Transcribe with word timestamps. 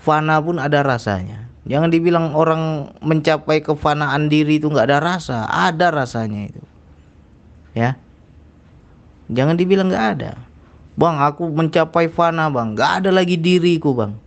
fana 0.00 0.40
pun 0.40 0.56
ada 0.56 0.80
rasanya. 0.80 1.46
Jangan 1.68 1.92
dibilang 1.92 2.32
orang 2.32 2.90
mencapai 3.04 3.60
kefanaan 3.60 4.32
diri 4.32 4.58
itu 4.58 4.72
nggak 4.72 4.88
ada 4.88 4.98
rasa, 4.98 5.44
ada 5.46 5.92
rasanya 5.92 6.48
itu. 6.48 6.62
Ya. 7.76 7.94
Jangan 9.30 9.54
dibilang 9.54 9.92
nggak 9.92 10.08
ada. 10.18 10.32
Bang, 10.98 11.22
aku 11.22 11.46
mencapai 11.48 12.10
fana, 12.10 12.50
Bang. 12.50 12.74
Nggak 12.74 13.04
ada 13.04 13.10
lagi 13.14 13.38
diriku, 13.38 13.94
Bang. 13.94 14.18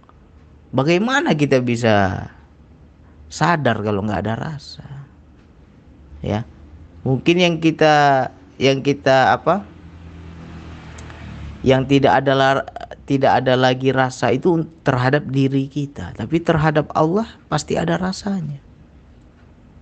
Bagaimana 0.73 1.35
kita 1.37 1.59
bisa 1.61 2.25
sadar 3.29 3.83
kalau 3.83 4.01
nggak 4.05 4.25
ada 4.25 4.33
rasa? 4.39 4.87
Ya. 6.23 6.47
Mungkin 7.03 7.35
yang 7.35 7.55
kita 7.59 8.29
yang 8.57 8.79
kita 8.79 9.35
apa? 9.35 9.67
Yang 11.61 11.99
tidak 11.99 12.23
ada 12.23 12.63
tidak 13.03 13.43
ada 13.43 13.59
lagi 13.59 13.91
rasa 13.91 14.31
itu 14.31 14.63
terhadap 14.87 15.27
diri 15.27 15.67
kita, 15.67 16.15
tapi 16.15 16.39
terhadap 16.39 16.87
Allah 16.95 17.27
pasti 17.51 17.75
ada 17.75 17.99
rasanya. 17.99 18.63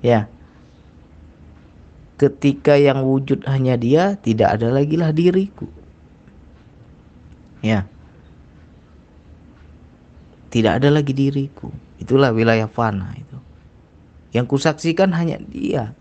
Ya. 0.01 0.25
Ketika 2.17 2.77
yang 2.77 3.05
wujud 3.05 3.45
hanya 3.45 3.77
Dia, 3.77 4.17
tidak 4.17 4.57
ada 4.57 4.73
lagi 4.73 4.97
lah 4.97 5.13
diriku. 5.13 5.69
Ya. 7.61 7.85
Tidak 10.49 10.81
ada 10.81 10.89
lagi 10.89 11.13
diriku. 11.13 11.69
Itulah 12.01 12.33
wilayah 12.33 12.69
fana 12.69 13.13
itu. 13.17 13.37
Yang 14.33 14.57
kusaksikan 14.57 15.13
hanya 15.13 15.37
Dia. 15.37 15.93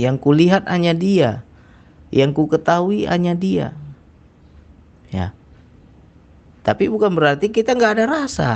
Yang 0.00 0.16
kulihat 0.24 0.64
hanya 0.68 0.96
Dia. 0.96 1.44
Yang 2.08 2.30
ku 2.40 2.44
ketahui 2.48 3.04
hanya 3.04 3.36
Dia 3.36 3.79
ya. 5.10 5.34
Tapi 6.60 6.86
bukan 6.86 7.12
berarti 7.12 7.50
kita 7.50 7.74
nggak 7.74 7.94
ada 8.00 8.06
rasa. 8.06 8.52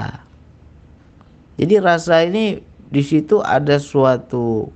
Jadi 1.59 1.75
rasa 1.79 2.27
ini 2.27 2.63
di 2.91 3.02
situ 3.02 3.43
ada 3.43 3.79
suatu 3.79 4.71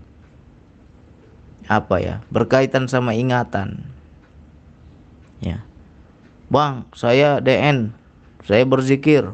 apa 1.68 2.00
ya 2.00 2.24
berkaitan 2.32 2.88
sama 2.90 3.14
ingatan. 3.14 3.84
Ya. 5.38 5.62
Bang 6.48 6.88
saya 6.96 7.38
DN 7.38 7.94
saya 8.42 8.64
berzikir. 8.64 9.30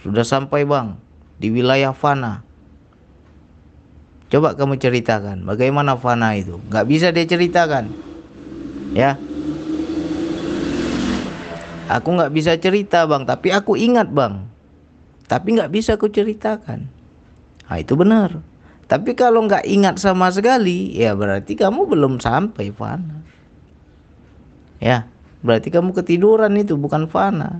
Sudah 0.00 0.24
sampai 0.24 0.64
bang 0.64 0.96
di 1.36 1.52
wilayah 1.52 1.92
fana. 1.92 2.42
Coba 4.32 4.56
kamu 4.56 4.80
ceritakan 4.80 5.44
bagaimana 5.44 5.94
fana 5.94 6.34
itu? 6.34 6.58
Nggak 6.72 6.86
bisa 6.88 7.06
dia 7.12 7.28
ceritakan. 7.28 7.92
Ya 8.90 9.20
Aku 11.90 12.14
nggak 12.14 12.30
bisa 12.30 12.54
cerita 12.54 13.02
bang, 13.02 13.26
tapi 13.26 13.50
aku 13.50 13.74
ingat 13.74 14.14
bang. 14.14 14.46
Tapi 15.26 15.58
nggak 15.58 15.74
bisa 15.74 15.98
aku 15.98 16.06
ceritakan. 16.06 16.86
Nah, 17.66 17.78
itu 17.78 17.98
benar. 17.98 18.38
Tapi 18.86 19.14
kalau 19.14 19.46
nggak 19.46 19.66
ingat 19.66 19.98
sama 19.98 20.30
sekali, 20.30 20.94
ya 20.94 21.14
berarti 21.18 21.58
kamu 21.58 21.90
belum 21.90 22.22
sampai 22.22 22.70
fana. 22.70 23.22
Ya, 24.78 25.06
berarti 25.42 25.70
kamu 25.70 25.90
ketiduran 25.94 26.54
itu 26.58 26.78
bukan 26.78 27.10
fana. 27.10 27.58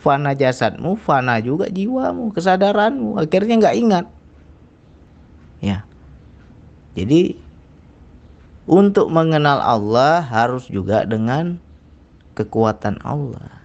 Fana 0.00 0.32
jasadmu, 0.32 0.96
fana 0.96 1.40
juga 1.40 1.68
jiwamu, 1.68 2.32
kesadaranmu. 2.32 3.20
Akhirnya 3.20 3.60
nggak 3.60 3.76
ingat. 3.76 4.06
Ya, 5.60 5.84
jadi 6.96 7.36
untuk 8.64 9.12
mengenal 9.12 9.60
Allah 9.60 10.24
harus 10.24 10.64
juga 10.68 11.04
dengan 11.04 11.60
kekuatan 12.40 12.96
Allah. 13.04 13.60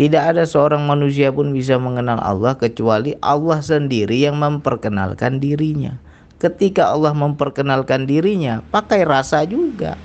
Tidak 0.00 0.32
ada 0.32 0.48
seorang 0.48 0.88
manusia 0.88 1.28
pun 1.28 1.52
bisa 1.52 1.76
mengenal 1.76 2.16
Allah 2.24 2.56
kecuali 2.56 3.12
Allah 3.20 3.60
sendiri 3.60 4.16
yang 4.16 4.40
memperkenalkan 4.40 5.44
dirinya. 5.44 6.00
Ketika 6.40 6.88
Allah 6.88 7.12
memperkenalkan 7.12 8.08
dirinya, 8.08 8.64
pakai 8.72 9.04
rasa 9.04 9.44
juga. 9.44 10.00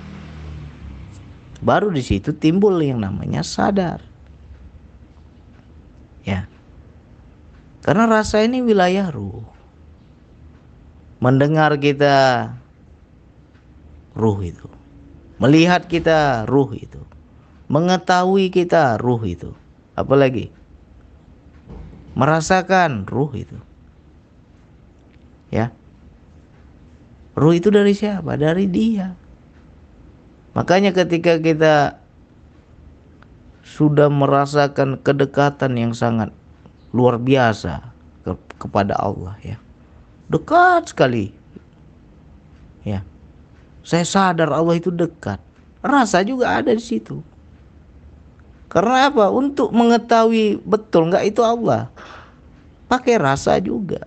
Baru 1.63 1.95
di 1.95 2.03
situ 2.03 2.35
timbul 2.35 2.75
yang 2.83 2.99
namanya 2.99 3.39
sadar. 3.39 4.03
Ya. 6.27 6.51
Karena 7.79 8.03
rasa 8.03 8.43
ini 8.43 8.59
wilayah 8.59 9.07
ruh. 9.15 9.47
Mendengar 11.23 11.79
kita 11.79 12.51
ruh 14.11 14.43
itu. 14.43 14.67
Melihat 15.39 15.87
kita 15.87 16.43
ruh 16.43 16.75
itu 16.75 17.14
mengetahui 17.67 18.53
kita 18.53 18.97
ruh 19.01 19.21
itu. 19.25 19.51
Apalagi? 19.97 20.51
Merasakan 22.15 23.07
ruh 23.09 23.31
itu. 23.35 23.57
Ya. 25.51 25.71
Ruh 27.35 27.55
itu 27.55 27.67
dari 27.71 27.91
siapa? 27.91 28.39
Dari 28.39 28.67
dia. 28.69 29.15
Makanya 30.55 30.95
ketika 30.95 31.35
kita 31.39 31.99
sudah 33.65 34.07
merasakan 34.07 35.03
kedekatan 35.03 35.75
yang 35.75 35.91
sangat 35.91 36.31
luar 36.95 37.19
biasa 37.19 37.91
ke, 38.23 38.31
kepada 38.55 38.95
Allah 38.95 39.35
ya. 39.43 39.59
Dekat 40.31 40.95
sekali. 40.95 41.35
Ya. 42.87 43.03
Saya 43.83 44.07
sadar 44.07 44.55
Allah 44.55 44.79
itu 44.79 44.89
dekat. 44.89 45.43
Rasa 45.83 46.23
juga 46.23 46.55
ada 46.55 46.71
di 46.71 46.81
situ 46.81 47.19
karena 48.69 49.13
apa? 49.13 49.29
Untuk 49.29 49.69
mengetahui 49.71 50.61
betul 50.65 51.13
nggak 51.13 51.25
itu 51.29 51.41
Allah. 51.45 51.89
Pakai 52.89 53.17
rasa 53.17 53.57
juga. 53.61 54.05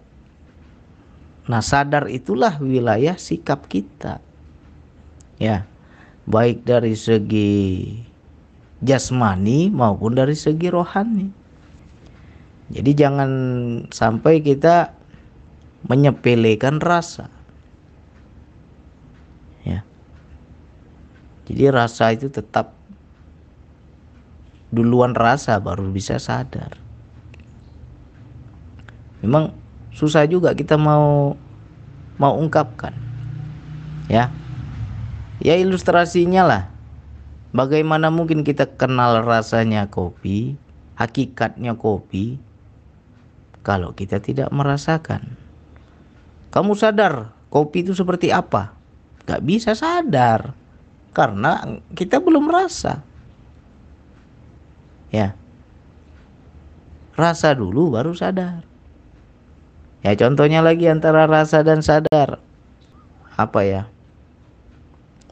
Nah, 1.48 1.64
sadar 1.64 2.06
itulah 2.12 2.60
wilayah 2.60 3.16
sikap 3.16 3.66
kita. 3.66 4.20
Ya. 5.40 5.64
Baik 6.28 6.68
dari 6.68 6.92
segi 6.92 7.88
jasmani 8.84 9.72
maupun 9.72 10.12
dari 10.12 10.36
segi 10.36 10.68
rohani. 10.68 11.32
Jadi 12.68 12.90
jangan 12.92 13.30
sampai 13.88 14.44
kita 14.44 14.92
menyepelekan 15.88 16.84
rasa. 16.84 17.32
Ya. 19.64 19.80
Jadi 21.48 21.64
rasa 21.72 22.12
itu 22.12 22.28
tetap 22.28 22.77
duluan 24.68 25.16
rasa 25.16 25.56
baru 25.60 25.88
bisa 25.88 26.20
sadar. 26.20 26.76
Memang 29.24 29.50
susah 29.90 30.28
juga 30.28 30.54
kita 30.54 30.78
mau 30.78 31.34
mau 32.20 32.34
ungkapkan. 32.38 32.94
Ya. 34.06 34.30
Ya 35.38 35.54
ilustrasinya 35.54 36.42
lah. 36.42 36.64
Bagaimana 37.54 38.12
mungkin 38.12 38.44
kita 38.44 38.76
kenal 38.76 39.24
rasanya 39.24 39.88
kopi, 39.88 40.58
hakikatnya 41.00 41.78
kopi 41.78 42.36
kalau 43.64 43.96
kita 43.96 44.20
tidak 44.20 44.52
merasakan. 44.52 45.38
Kamu 46.52 46.76
sadar 46.76 47.32
kopi 47.48 47.86
itu 47.86 47.96
seperti 47.96 48.32
apa? 48.34 48.76
Gak 49.24 49.44
bisa 49.44 49.72
sadar 49.72 50.52
karena 51.12 51.80
kita 51.92 52.20
belum 52.20 52.48
merasa. 52.48 53.04
Ya. 55.08 55.34
Rasa 57.18 57.56
dulu 57.56 57.96
baru 57.96 58.14
sadar. 58.14 58.62
Ya 60.06 60.14
contohnya 60.14 60.62
lagi 60.62 60.86
antara 60.86 61.26
rasa 61.26 61.66
dan 61.66 61.82
sadar. 61.82 62.38
Apa 63.34 63.60
ya? 63.66 63.82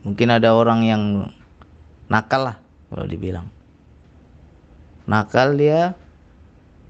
Mungkin 0.03 0.29
ada 0.31 0.55
orang 0.55 0.81
yang 0.87 1.03
nakal 2.11 2.51
lah 2.51 2.57
kalau 2.91 3.07
dibilang. 3.07 3.51
Nakal 5.07 5.55
dia, 5.55 5.95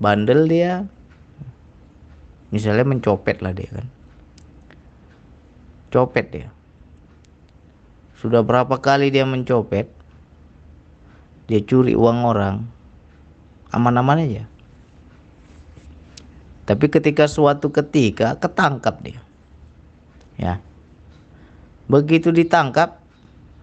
bandel 0.01 0.49
dia. 0.49 0.89
Misalnya 2.49 2.89
mencopet 2.89 3.45
lah 3.45 3.53
dia 3.53 3.69
kan. 3.69 3.87
Copet 5.93 6.27
dia. 6.33 6.49
Sudah 8.17 8.41
berapa 8.41 8.81
kali 8.81 9.13
dia 9.13 9.29
mencopet? 9.29 9.93
Dia 11.47 11.61
curi 11.61 11.93
uang 11.93 12.25
orang 12.25 12.76
aman-aman 13.77 14.25
aja. 14.25 14.45
Tapi 16.67 16.91
ketika 16.91 17.29
suatu 17.29 17.71
ketika 17.71 18.41
ketangkap 18.41 18.99
dia. 19.05 19.21
Ya. 20.41 20.59
Begitu 21.87 22.35
ditangkap, 22.35 22.99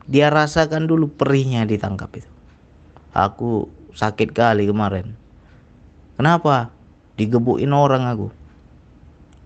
dia 0.07 0.31
rasakan 0.31 0.87
dulu 0.87 1.11
perihnya 1.11 1.67
ditangkap 1.67 2.13
itu. 2.15 2.31
Aku 3.11 3.67
sakit 3.91 4.31
kali 4.31 4.69
kemarin. 4.69 5.19
Kenapa? 6.15 6.71
Digebukin 7.19 7.75
orang 7.75 8.07
aku. 8.07 8.31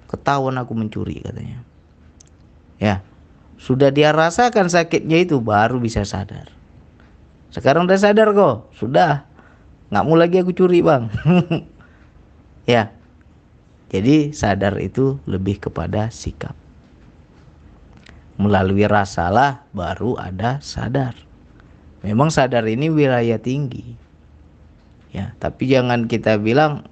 Ketahuan 0.08 0.56
aku 0.62 0.72
mencuri 0.78 1.20
katanya. 1.20 1.66
Ya. 2.78 3.02
Sudah 3.58 3.90
dia 3.90 4.14
rasakan 4.14 4.70
sakitnya 4.70 5.26
itu 5.26 5.42
baru 5.42 5.82
bisa 5.82 6.06
sadar. 6.06 6.54
Sekarang 7.50 7.90
udah 7.90 7.98
sadar 7.98 8.32
kok, 8.38 8.70
sudah 8.78 9.27
nggak 9.88 10.04
mau 10.04 10.16
lagi 10.20 10.44
aku 10.44 10.52
curi 10.52 10.84
bang. 10.84 11.08
Ya. 12.68 12.92
Jadi 13.88 14.36
sadar 14.36 14.76
itu 14.84 15.24
lebih 15.24 15.64
kepada 15.64 16.12
sikap. 16.12 16.52
Melalui 18.36 18.84
rasalah 18.84 19.64
baru 19.72 20.20
ada 20.20 20.60
sadar. 20.60 21.16
Memang 22.04 22.28
sadar 22.28 22.68
ini 22.68 22.92
wilayah 22.92 23.40
tinggi. 23.40 23.96
Ya 25.16 25.32
tapi 25.40 25.72
jangan 25.72 26.12
kita 26.12 26.36
bilang 26.36 26.84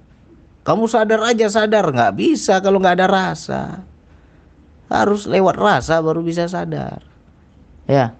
kamu 0.64 0.88
sadar 0.88 1.20
aja 1.28 1.52
sadar. 1.52 1.92
Nggak 1.92 2.16
bisa 2.16 2.64
kalau 2.64 2.80
nggak 2.80 2.96
ada 2.96 3.08
rasa. 3.12 3.84
Harus 4.88 5.28
lewat 5.28 5.60
rasa 5.60 6.00
baru 6.00 6.24
bisa 6.24 6.48
sadar. 6.48 7.04
Ya. 7.84 8.16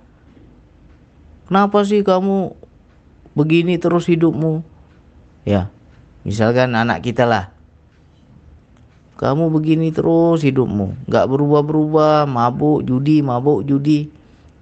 Kenapa 1.49 1.81
sih 1.89 2.05
kamu 2.05 2.66
begini 3.37 3.77
terus 3.77 4.09
hidupmu. 4.09 4.65
Ya 5.45 5.69
misalkan 6.27 6.73
anak 6.75 7.05
kita 7.05 7.29
lah. 7.29 7.53
Kamu 9.17 9.53
begini 9.53 9.93
terus 9.93 10.43
hidupmu. 10.43 11.09
Nggak 11.09 11.27
berubah-berubah 11.29 12.25
mabuk 12.27 12.83
judi 12.83 13.21
mabuk 13.21 13.63
judi. 13.69 14.09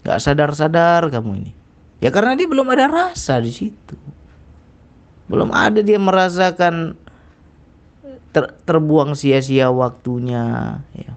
Nggak 0.05 0.19
sadar-sadar 0.21 1.09
kamu 1.09 1.31
ini. 1.41 1.53
Ya 2.03 2.12
karena 2.12 2.37
dia 2.37 2.50
belum 2.50 2.69
ada 2.69 2.91
rasa 2.91 3.41
di 3.41 3.50
situ. 3.55 3.97
Belum 5.25 5.49
ada 5.56 5.81
dia 5.81 5.97
merasakan 5.97 7.00
ter, 8.35 8.53
terbuang 8.69 9.17
sia-sia 9.17 9.73
waktunya 9.73 10.79
ya. 10.93 11.17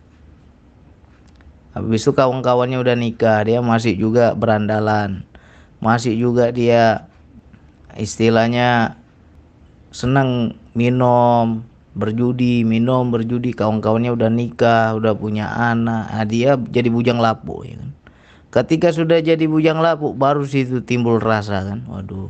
Habis 1.77 2.09
itu 2.09 2.13
kawan-kawannya 2.15 2.81
udah 2.81 2.95
nikah 2.97 3.45
dia 3.45 3.61
masih 3.61 3.93
juga 3.99 4.33
berandalan. 4.33 5.27
Masih 5.77 6.17
juga 6.17 6.49
dia 6.49 7.05
istilahnya 7.97 8.95
senang 9.91 10.53
minum 10.77 11.65
berjudi 11.97 12.61
minum 12.61 13.09
berjudi 13.09 13.57
kawan-kawannya 13.57 14.13
udah 14.13 14.29
nikah 14.29 14.93
udah 14.93 15.17
punya 15.17 15.49
anak. 15.49 16.13
Nah, 16.13 16.25
dia 16.29 16.53
jadi 16.53 16.93
bujang 16.93 17.17
lapuk 17.17 17.65
ya 17.65 17.81
kan? 17.81 17.91
Ketika 18.53 18.93
sudah 18.93 19.19
jadi 19.19 19.43
bujang 19.49 19.81
lapuk 19.81 20.13
baru 20.13 20.45
situ 20.45 20.85
timbul 20.85 21.17
rasa 21.17 21.65
kan? 21.65 21.83
Waduh. 21.89 22.29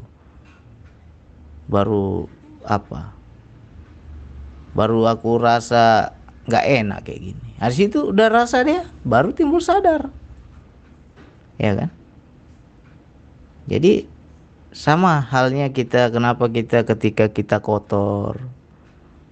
Baru 1.68 2.32
apa? 2.64 3.12
Baru 4.72 5.04
aku 5.04 5.36
rasa 5.36 6.16
nggak 6.48 6.66
enak 6.84 7.00
kayak 7.04 7.22
gini. 7.32 7.50
Habis 7.60 7.76
situ 7.76 8.16
udah 8.16 8.28
rasa 8.32 8.64
dia 8.64 8.88
baru 9.04 9.36
timbul 9.36 9.60
sadar. 9.60 10.08
Ya 11.60 11.76
kan? 11.76 11.92
Jadi 13.68 14.08
sama 14.76 15.24
halnya 15.24 15.72
kita 15.72 16.12
kenapa 16.12 16.52
kita 16.52 16.84
ketika 16.84 17.32
kita 17.32 17.64
kotor. 17.64 18.44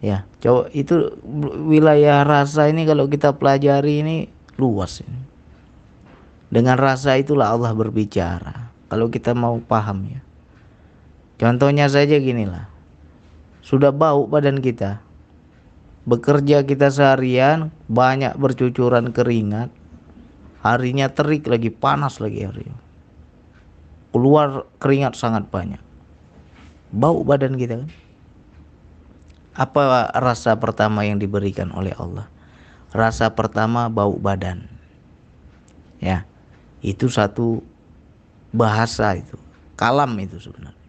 Ya 0.04 0.28
coba 0.44 0.70
itu 0.76 1.18
wilayah 1.66 2.22
rasa 2.24 2.70
ini 2.70 2.86
kalau 2.86 3.10
kita 3.10 3.36
pelajari 3.36 4.06
ini 4.06 4.16
luas 4.56 5.02
ini. 5.02 5.22
Dengan 6.52 6.80
rasa 6.80 7.18
itulah 7.20 7.52
Allah 7.52 7.74
berbicara. 7.76 8.72
Kalau 8.88 9.10
kita 9.10 9.34
mau 9.34 9.60
paham 9.60 10.08
ya. 10.08 10.22
Contohnya 11.36 11.90
saja 11.90 12.16
ginilah. 12.22 12.70
Sudah 13.66 13.92
bau 13.92 14.30
badan 14.30 14.62
kita. 14.62 15.02
Bekerja 16.06 16.64
kita 16.64 16.94
seharian 16.94 17.74
banyak 17.90 18.38
bercucuran 18.38 19.10
keringat. 19.10 19.74
Harinya 20.62 21.10
terik 21.12 21.50
lagi 21.50 21.74
panas 21.74 22.22
lagi 22.22 22.46
harinya 22.46 22.85
keluar 24.16 24.64
keringat 24.80 25.20
sangat 25.20 25.44
banyak. 25.52 25.84
Bau 26.96 27.20
badan 27.28 27.60
kita 27.60 27.84
kan. 27.84 27.92
Apa 29.60 30.08
rasa 30.16 30.56
pertama 30.56 31.04
yang 31.04 31.20
diberikan 31.20 31.76
oleh 31.76 31.92
Allah? 32.00 32.32
Rasa 32.96 33.28
pertama 33.36 33.92
bau 33.92 34.16
badan. 34.16 34.72
Ya 36.00 36.24
itu 36.80 37.12
satu 37.12 37.60
bahasa 38.56 39.20
itu. 39.20 39.36
Kalam 39.76 40.16
itu 40.24 40.40
sebenarnya. 40.40 40.80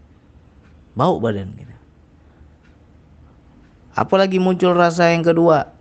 Bau 0.94 1.18
badan 1.18 1.50
kita. 1.58 1.74
Apalagi 3.98 4.38
muncul 4.38 4.70
rasa 4.70 5.10
yang 5.10 5.26
kedua? 5.26 5.74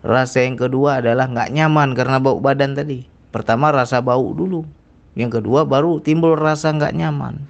Rasa 0.00 0.40
yang 0.40 0.56
kedua 0.56 1.04
adalah 1.04 1.28
nggak 1.28 1.52
nyaman 1.52 1.92
karena 1.92 2.16
bau 2.16 2.40
badan 2.40 2.72
tadi. 2.72 3.04
Pertama 3.28 3.68
rasa 3.68 4.00
bau 4.00 4.32
dulu 4.32 4.77
yang 5.18 5.34
kedua 5.34 5.66
baru 5.66 5.98
timbul 5.98 6.38
rasa 6.38 6.70
nggak 6.70 6.94
nyaman. 6.94 7.42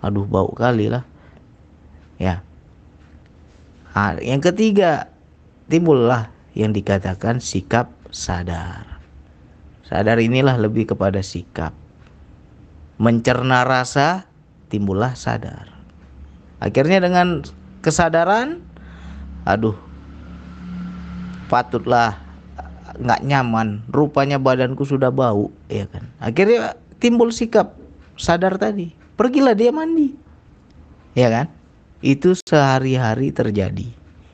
Aduh 0.00 0.24
bau 0.24 0.48
kali 0.56 0.88
lah. 0.88 1.04
Ya. 2.16 2.40
Nah, 3.92 4.16
yang 4.24 4.40
ketiga 4.40 5.12
timbullah 5.68 6.32
yang 6.56 6.72
dikatakan 6.72 7.44
sikap 7.44 7.92
sadar. 8.08 8.88
Sadar 9.84 10.16
inilah 10.16 10.56
lebih 10.56 10.88
kepada 10.88 11.20
sikap. 11.20 11.76
Mencerna 12.96 13.68
rasa 13.68 14.24
timbullah 14.72 15.12
sadar. 15.12 15.68
Akhirnya 16.56 17.04
dengan 17.04 17.44
kesadaran 17.84 18.64
aduh 19.44 19.76
patutlah 21.52 22.16
nggak 22.98 23.24
nyaman 23.24 23.84
rupanya 23.88 24.36
badanku 24.36 24.84
sudah 24.84 25.08
bau 25.08 25.48
ya 25.72 25.88
kan? 25.88 26.08
Akhirnya 26.20 26.76
timbul 27.00 27.32
sikap 27.32 27.76
sadar 28.16 28.60
tadi 28.60 28.92
pergilah 29.16 29.56
dia 29.56 29.70
mandi. 29.70 30.12
Ya 31.12 31.28
kan? 31.28 31.46
Itu 32.02 32.34
sehari-hari 32.34 33.30
terjadi. 33.30 33.88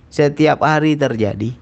Setiap 0.08 0.64
hari 0.64 0.96
terjadi. 0.96 1.52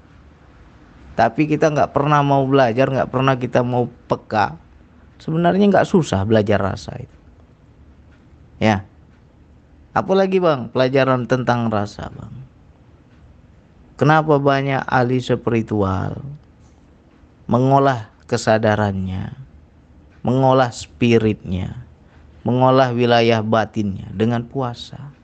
Tapi 1.17 1.49
kita 1.49 1.73
nggak 1.73 1.91
pernah 1.97 2.21
mau 2.21 2.45
belajar 2.45 2.87
nggak 2.87 3.09
pernah 3.09 3.35
kita 3.35 3.65
mau 3.65 3.89
peka. 4.07 4.55
Sebenarnya 5.17 5.65
nggak 5.73 5.89
susah 5.89 6.21
belajar 6.23 6.61
rasa 6.61 6.93
itu. 7.01 7.17
Ya. 8.61 8.85
Apalagi 9.97 10.37
bang 10.37 10.69
pelajaran 10.69 11.25
tentang 11.25 11.73
rasa 11.73 12.13
bang. 12.13 12.33
Kenapa 13.97 14.37
banyak 14.37 14.85
ahli 14.85 15.17
spiritual 15.17 16.21
mengolah 17.47 18.11
kesadarannya, 18.27 19.31
mengolah 20.21 20.69
spiritnya, 20.69 21.87
mengolah 22.43 22.91
wilayah 22.91 23.39
batinnya 23.39 24.11
dengan 24.11 24.43
puasa. 24.43 25.15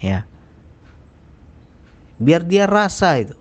Ya. 0.00 0.28
Biar 2.20 2.44
dia 2.44 2.68
rasa 2.68 3.20
itu. 3.20 3.36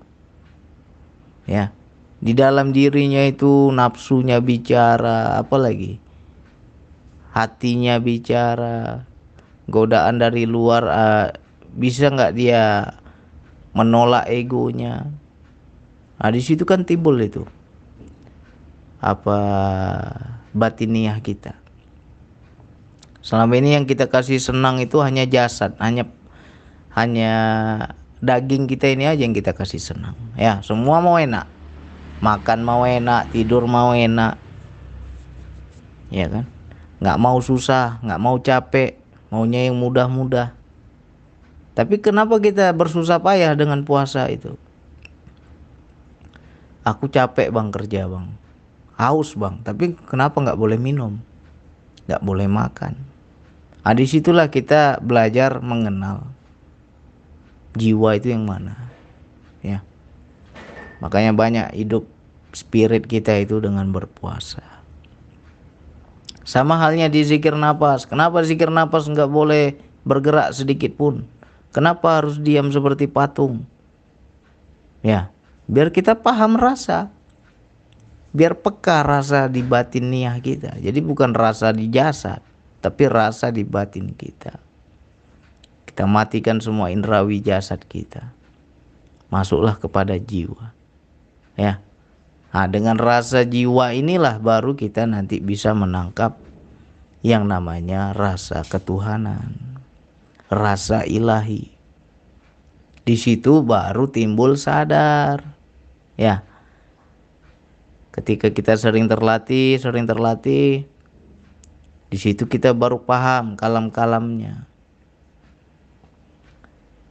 Ya. 1.47 1.75
Di 2.19 2.35
dalam 2.35 2.75
dirinya 2.75 3.23
itu 3.23 3.71
nafsunya 3.71 4.43
bicara, 4.43 5.39
apalagi 5.39 5.99
hatinya 7.31 7.95
bicara, 8.03 9.07
godaan 9.71 10.19
dari 10.19 10.43
luar 10.43 10.83
uh, 10.83 11.27
bisa 11.71 12.11
nggak 12.11 12.35
dia 12.35 12.91
menolak 13.71 14.27
egonya, 14.27 15.07
Nah, 16.19 16.29
di 16.35 16.43
situ 16.43 16.67
kan 16.67 16.83
timbul 16.83 17.15
itu 17.23 17.47
apa 18.99 19.39
batiniah 20.51 21.15
kita. 21.23 21.55
Selama 23.23 23.55
ini 23.55 23.75
yang 23.75 23.87
kita 23.87 24.11
kasih 24.11 24.39
senang 24.39 24.83
itu 24.83 24.99
hanya 24.99 25.23
jasad, 25.23 25.75
hanya 25.79 26.07
hanya 26.95 27.33
daging 28.19 28.67
kita 28.67 28.91
ini 28.91 29.07
aja 29.07 29.23
yang 29.23 29.35
kita 29.35 29.55
kasih 29.55 29.79
senang. 29.79 30.15
Ya, 30.35 30.59
semua 30.59 30.99
mau 30.99 31.15
enak. 31.15 31.47
Makan 32.19 32.59
mau 32.67 32.83
enak, 32.83 33.31
tidur 33.31 33.63
mau 33.63 33.95
enak. 33.95 34.35
Ya 36.11 36.27
kan? 36.27 36.45
Nggak 36.99 37.19
mau 37.19 37.39
susah, 37.39 38.03
nggak 38.03 38.19
mau 38.19 38.35
capek, 38.43 38.99
maunya 39.31 39.71
yang 39.71 39.79
mudah-mudah. 39.79 40.51
Tapi 41.79 42.03
kenapa 42.03 42.43
kita 42.43 42.75
bersusah 42.75 43.23
payah 43.23 43.55
dengan 43.55 43.87
puasa 43.87 44.27
itu? 44.27 44.59
Aku 46.83 47.11
capek 47.11 47.51
bang 47.51 47.69
kerja 47.73 48.07
bang. 48.07 48.27
Haus 48.99 49.35
bang. 49.35 49.63
Tapi 49.63 49.95
kenapa 50.07 50.39
nggak 50.43 50.59
boleh 50.59 50.79
minum? 50.79 51.19
Nggak 52.07 52.23
boleh 52.23 52.47
makan. 52.47 52.93
Nah 53.79 53.93
di 53.97 54.05
situlah 54.05 54.51
kita 54.51 55.01
belajar 55.01 55.63
mengenal 55.65 56.29
jiwa 57.73 58.17
itu 58.17 58.29
yang 58.29 58.45
mana 58.45 58.75
ya. 59.65 59.81
Makanya 60.99 61.31
banyak 61.33 61.67
hidup 61.73 62.05
spirit 62.53 63.07
kita 63.07 63.39
itu 63.39 63.57
dengan 63.57 63.89
berpuasa. 63.89 64.61
Sama 66.45 66.81
halnya 66.81 67.09
di 67.09 67.21
zikir 67.25 67.53
nafas 67.53 68.05
kenapa 68.09 68.41
zikir 68.45 68.69
nafas 68.73 69.09
nggak 69.09 69.29
boleh 69.29 69.77
bergerak 70.05 70.53
sedikit 70.53 70.93
pun? 70.93 71.25
Kenapa 71.73 72.21
harus 72.21 72.41
diam 72.41 72.73
seperti 72.73 73.05
patung? 73.09 73.65
Ya 75.01 75.33
biar 75.69 75.93
kita 75.93 76.17
paham 76.17 76.57
rasa 76.57 77.13
biar 78.33 78.57
peka 78.57 79.05
rasa 79.05 79.45
di 79.45 79.61
batin 79.61 80.09
niat 80.09 80.41
kita 80.41 80.81
jadi 80.81 80.99
bukan 81.01 81.37
rasa 81.37 81.69
di 81.69 81.89
jasad 81.93 82.41
tapi 82.79 83.11
rasa 83.11 83.51
di 83.51 83.67
batin 83.67 84.15
kita. 84.15 84.55
Kita 85.83 86.07
matikan 86.07 86.63
semua 86.63 86.91
indrawi 86.91 87.43
jasad 87.43 87.83
kita. 87.83 88.31
Masuklah 89.27 89.75
kepada 89.75 90.15
jiwa. 90.15 90.71
Ya. 91.59 91.83
Nah, 92.49 92.65
dengan 92.65 92.97
rasa 92.97 93.45
jiwa 93.45 93.93
inilah 93.93 94.41
baru 94.41 94.73
kita 94.73 95.05
nanti 95.05 95.37
bisa 95.43 95.75
menangkap 95.75 96.39
yang 97.21 97.45
namanya 97.45 98.15
rasa 98.15 98.63
ketuhanan, 98.65 99.53
rasa 100.47 101.03
ilahi. 101.05 101.69
Di 103.03 103.15
situ 103.19 103.61
baru 103.61 104.07
timbul 104.09 104.55
sadar. 104.55 105.58
Ya. 106.19 106.43
Ketika 108.11 108.51
kita 108.51 108.75
sering 108.75 109.07
terlatih, 109.07 109.79
sering 109.79 110.03
terlatih, 110.03 110.83
di 112.11 112.17
situ 112.19 112.49
kita 112.49 112.75
baru 112.75 112.99
paham 112.99 113.55
kalam-kalamnya. 113.55 114.67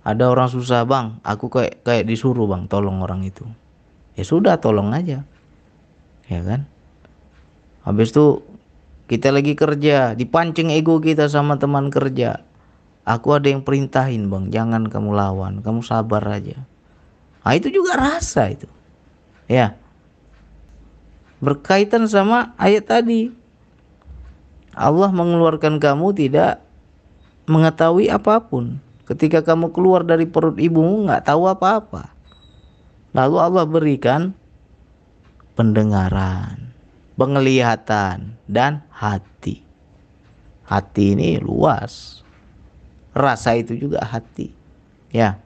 Ada 0.04 0.28
orang 0.28 0.52
susah 0.52 0.84
bang, 0.84 1.16
aku 1.24 1.48
kayak 1.48 1.80
kayak 1.84 2.04
disuruh 2.04 2.44
bang, 2.44 2.68
tolong 2.68 3.00
orang 3.00 3.24
itu. 3.24 3.48
Ya 4.18 4.24
sudah, 4.28 4.60
tolong 4.60 4.92
aja, 4.92 5.24
ya 6.28 6.40
kan? 6.44 6.68
Habis 7.88 8.12
itu 8.12 8.44
kita 9.08 9.32
lagi 9.32 9.56
kerja, 9.56 10.12
dipancing 10.12 10.68
ego 10.74 11.00
kita 11.00 11.28
sama 11.32 11.56
teman 11.56 11.88
kerja. 11.88 12.44
Aku 13.08 13.32
ada 13.32 13.48
yang 13.48 13.64
perintahin 13.64 14.28
bang, 14.28 14.52
jangan 14.52 14.88
kamu 14.88 15.16
lawan, 15.16 15.64
kamu 15.64 15.80
sabar 15.80 16.20
aja. 16.28 16.60
Nah 17.44 17.52
itu 17.56 17.72
juga 17.72 17.96
rasa 17.96 18.52
itu, 18.52 18.68
ya. 19.48 19.74
Berkaitan 21.42 22.06
sama 22.06 22.54
ayat 22.60 22.86
tadi, 22.86 23.32
Allah 24.78 25.10
mengeluarkan 25.10 25.82
kamu 25.82 26.14
tidak 26.14 26.62
mengetahui 27.50 28.12
apa 28.12 28.38
pun. 28.44 28.78
Ketika 29.08 29.40
kamu 29.40 29.72
keluar 29.72 30.04
dari 30.04 30.28
perut 30.28 30.60
ibumu 30.60 31.08
nggak 31.08 31.32
tahu 31.32 31.48
apa-apa. 31.48 32.12
Lalu 33.16 33.36
Allah 33.40 33.64
berikan 33.64 34.36
pendengaran, 35.56 36.70
penglihatan, 37.16 38.36
dan 38.46 38.84
hati. 38.92 39.64
Hati 40.68 41.16
ini 41.16 41.40
luas. 41.40 42.20
Rasa 43.16 43.56
itu 43.56 43.74
juga 43.74 44.04
hati. 44.04 44.52
Ya. 45.10 45.40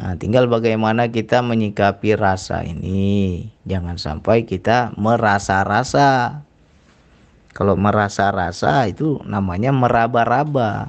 Nah, 0.00 0.16
tinggal 0.16 0.48
bagaimana 0.48 1.12
kita 1.12 1.44
menyikapi 1.44 2.16
rasa 2.16 2.64
ini. 2.64 3.52
Jangan 3.68 4.00
sampai 4.00 4.48
kita 4.48 4.96
merasa-rasa. 4.96 6.40
Kalau 7.52 7.76
merasa-rasa 7.76 8.88
itu 8.88 9.20
namanya 9.28 9.76
meraba-raba. 9.76 10.88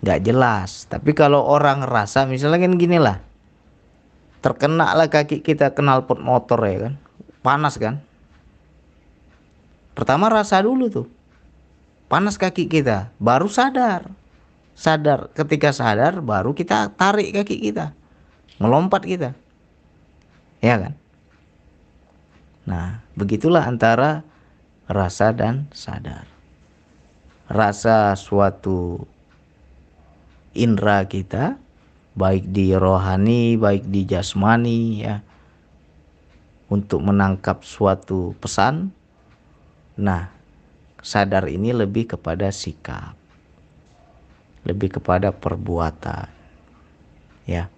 Nggak 0.00 0.20
jelas. 0.24 0.88
Tapi 0.88 1.12
kalau 1.12 1.44
orang 1.44 1.84
rasa 1.84 2.24
misalnya 2.24 2.64
kan 2.64 2.80
gini 2.80 2.96
lah. 2.96 3.20
Terkena 4.40 4.96
lah 4.96 5.12
kaki 5.12 5.44
kita 5.44 5.76
kenal 5.76 6.08
pot 6.08 6.16
motor 6.16 6.56
ya 6.64 6.88
kan. 6.88 6.94
Panas 7.44 7.76
kan. 7.76 8.00
Pertama 9.92 10.32
rasa 10.32 10.64
dulu 10.64 10.88
tuh. 10.88 11.06
Panas 12.08 12.40
kaki 12.40 12.64
kita. 12.64 13.12
Baru 13.20 13.52
sadar. 13.52 14.08
Sadar. 14.72 15.28
Ketika 15.36 15.68
sadar 15.68 16.24
baru 16.24 16.56
kita 16.56 16.96
tarik 16.96 17.36
kaki 17.36 17.60
kita. 17.60 17.92
Melompat 18.60 19.04
kita. 19.04 19.30
Ya 20.60 20.76
kan. 20.80 20.94
Nah 22.68 23.00
begitulah 23.14 23.64
antara 23.64 24.26
rasa 24.90 25.32
dan 25.32 25.70
sadar. 25.72 26.28
Rasa 27.48 28.16
suatu 28.16 29.04
indera 30.56 31.04
kita 31.04 31.60
baik 32.12 32.52
di 32.52 32.76
rohani, 32.76 33.56
baik 33.56 33.88
di 33.88 34.04
jasmani 34.04 35.04
ya 35.04 35.24
untuk 36.72 37.04
menangkap 37.04 37.60
suatu 37.60 38.32
pesan. 38.40 38.88
Nah, 40.00 40.32
sadar 41.04 41.44
ini 41.52 41.76
lebih 41.76 42.16
kepada 42.16 42.48
sikap. 42.48 43.12
Lebih 44.64 44.96
kepada 44.96 45.36
perbuatan. 45.36 46.32
Ya. 47.44 47.68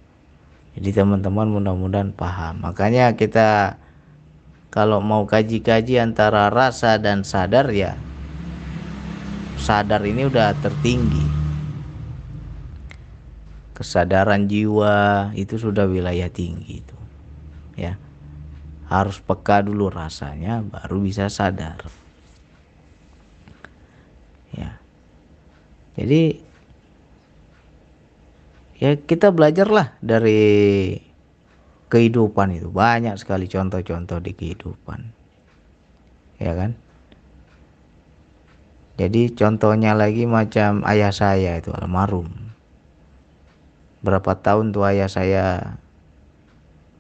Jadi 0.75 0.91
teman-teman 0.91 1.49
mudah-mudahan 1.51 2.11
paham. 2.11 2.67
Makanya 2.67 3.15
kita 3.15 3.79
kalau 4.75 4.99
mau 4.99 5.23
kaji-kaji 5.23 6.03
antara 6.03 6.51
rasa 6.51 6.99
dan 6.99 7.23
sadar 7.23 7.71
ya 7.71 7.95
sadar 9.65 10.05
ini 10.05 10.29
udah 10.29 10.53
tertinggi. 10.61 11.25
Kesadaran 13.75 14.47
jiwa 14.47 15.33
itu 15.35 15.57
sudah 15.59 15.89
wilayah 15.89 16.29
tinggi 16.29 16.85
itu 16.85 16.99
ya. 17.81 17.97
Harus 18.87 19.19
peka 19.19 19.65
dulu 19.65 19.89
rasanya 19.89 20.61
baru 20.61 21.01
bisa 21.01 21.33
sadar. 21.33 21.81
Ya. 24.53 24.79
Jadi 25.97 26.44
ya 28.85 29.01
kita 29.01 29.33
belajarlah 29.33 29.97
dari 30.05 30.93
kehidupan 31.89 32.53
itu. 32.53 32.69
Banyak 32.69 33.17
sekali 33.17 33.49
contoh-contoh 33.49 34.21
di 34.21 34.37
kehidupan. 34.37 35.01
Ya 36.37 36.53
kan? 36.53 36.77
Jadi 39.01 39.33
contohnya 39.33 39.97
lagi 39.97 40.29
macam 40.29 40.85
ayah 40.85 41.11
saya 41.11 41.57
itu 41.57 41.73
almarhum. 41.73 42.29
Berapa 44.05 44.37
tahun 44.37 44.77
tuh 44.77 44.85
ayah 44.85 45.09
saya 45.09 45.45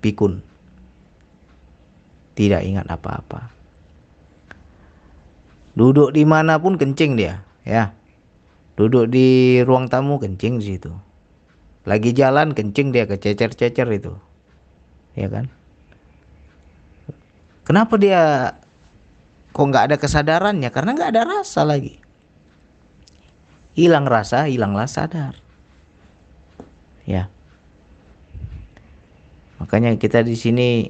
pikun. 0.00 0.40
Tidak 2.34 2.64
ingat 2.64 2.88
apa-apa. 2.88 3.52
Duduk 5.76 6.16
di 6.16 6.24
mana 6.24 6.56
pun 6.56 6.80
kencing 6.80 7.14
dia 7.14 7.44
ya. 7.62 7.92
Duduk 8.74 9.06
di 9.06 9.60
ruang 9.62 9.86
tamu 9.86 10.18
kencing 10.18 10.58
di 10.58 10.64
situ 10.74 11.03
lagi 11.84 12.16
jalan 12.16 12.56
kencing 12.56 12.96
dia 12.96 13.04
kececer-cecer 13.04 13.88
itu. 13.92 14.16
Ya 15.14 15.28
kan? 15.28 15.52
Kenapa 17.64 18.00
dia 18.00 18.52
kok 19.52 19.64
nggak 19.68 19.92
ada 19.92 19.96
kesadarannya? 20.00 20.68
Karena 20.72 20.96
nggak 20.96 21.12
ada 21.12 21.22
rasa 21.24 21.64
lagi. 21.64 22.00
Hilang 23.76 24.08
rasa 24.08 24.48
hilanglah 24.48 24.88
sadar. 24.88 25.36
Ya. 27.04 27.28
Makanya 29.60 29.96
kita 30.00 30.24
di 30.24 30.36
sini 30.36 30.88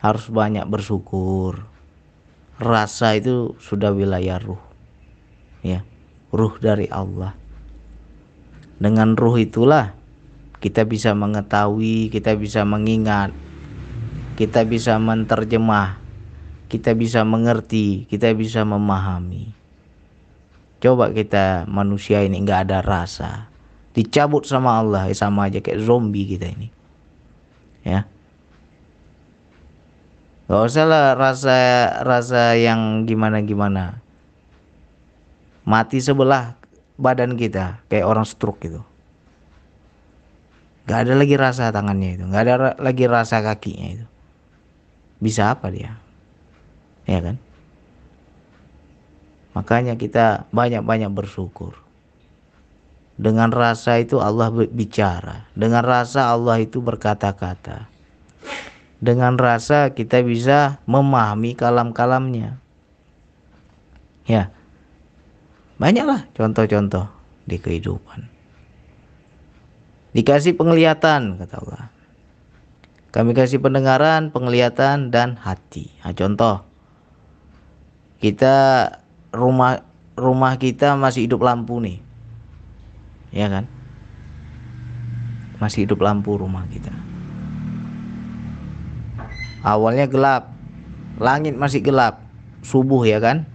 harus 0.00 0.28
banyak 0.32 0.64
bersyukur. 0.68 1.68
Rasa 2.58 3.20
itu 3.20 3.56
sudah 3.60 3.92
wilayah 3.92 4.40
ruh. 4.40 4.60
Ya. 5.60 5.84
Ruh 6.32 6.56
dari 6.60 6.88
Allah. 6.92 7.32
Dengan 8.78 9.18
ruh 9.18 9.40
itulah 9.42 9.97
kita 10.58 10.82
bisa 10.82 11.14
mengetahui, 11.14 12.10
kita 12.10 12.34
bisa 12.34 12.66
mengingat, 12.66 13.30
kita 14.34 14.66
bisa 14.66 14.98
menterjemah, 14.98 16.02
kita 16.66 16.94
bisa 16.98 17.22
mengerti, 17.22 18.10
kita 18.10 18.34
bisa 18.34 18.66
memahami. 18.66 19.54
Coba 20.82 21.10
kita 21.10 21.66
manusia 21.70 22.22
ini 22.22 22.42
nggak 22.42 22.70
ada 22.70 22.78
rasa, 22.82 23.50
dicabut 23.94 24.46
sama 24.46 24.78
Allah 24.78 25.10
ya 25.10 25.14
sama 25.14 25.50
aja 25.50 25.62
kayak 25.62 25.82
zombie 25.82 26.26
kita 26.26 26.50
ini, 26.50 26.70
ya. 27.82 28.06
Gak 30.48 30.64
usah 30.64 30.88
lah 30.88 31.12
rasa 31.12 31.58
rasa 32.08 32.56
yang 32.56 33.04
gimana 33.04 33.44
gimana. 33.44 34.00
Mati 35.68 36.00
sebelah 36.00 36.56
badan 36.96 37.36
kita 37.36 37.84
kayak 37.92 38.08
orang 38.08 38.24
stroke 38.24 38.64
gitu 38.64 38.80
Gak 40.88 41.04
ada 41.04 41.20
lagi 41.20 41.36
rasa 41.36 41.68
tangannya 41.68 42.16
itu, 42.16 42.24
gak 42.32 42.42
ada 42.48 42.54
lagi 42.80 43.04
rasa 43.04 43.44
kakinya 43.44 44.00
itu. 44.00 44.06
Bisa 45.20 45.52
apa 45.52 45.68
dia? 45.68 46.00
Ya 47.04 47.20
kan? 47.20 47.36
Makanya 49.52 50.00
kita 50.00 50.48
banyak-banyak 50.48 51.12
bersyukur. 51.12 51.76
Dengan 53.18 53.50
rasa 53.50 54.00
itu 54.00 54.22
Allah 54.22 54.48
bicara. 54.48 55.50
Dengan 55.52 55.84
rasa 55.84 56.32
Allah 56.32 56.62
itu 56.62 56.78
berkata-kata. 56.78 57.90
Dengan 59.02 59.36
rasa 59.36 59.90
kita 59.90 60.22
bisa 60.22 60.80
memahami 60.86 61.58
kalam-kalamnya. 61.58 62.56
Ya. 64.24 64.54
Banyaklah 65.82 66.30
contoh-contoh 66.32 67.10
di 67.44 67.58
kehidupan. 67.58 68.37
Dikasih 70.18 70.58
penglihatan 70.58 71.38
kata 71.38 71.62
Allah. 71.62 71.94
Kami 73.14 73.38
kasih 73.38 73.62
pendengaran, 73.62 74.34
penglihatan 74.34 75.14
dan 75.14 75.38
hati. 75.38 75.94
Nah, 76.02 76.10
contoh 76.10 76.66
kita 78.18 78.56
rumah 79.30 79.86
rumah 80.18 80.58
kita 80.58 80.98
masih 80.98 81.30
hidup 81.30 81.46
lampu 81.46 81.78
nih. 81.78 82.02
Ya 83.30 83.46
kan? 83.46 83.70
Masih 85.62 85.86
hidup 85.86 86.02
lampu 86.02 86.34
rumah 86.34 86.66
kita. 86.66 86.90
Awalnya 89.62 90.10
gelap. 90.10 90.50
Langit 91.22 91.54
masih 91.54 91.78
gelap. 91.78 92.26
Subuh 92.66 93.06
ya 93.06 93.22
kan? 93.22 93.46